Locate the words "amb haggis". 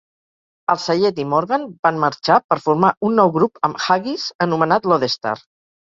3.71-4.29